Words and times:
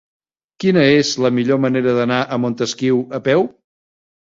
Quina 0.63 0.85
és 1.01 1.11
la 1.27 1.31
millor 1.41 1.63
manera 1.67 1.95
d'anar 2.01 2.21
a 2.39 2.43
Montesquiu 2.49 3.07
a 3.23 3.25
peu? 3.33 3.51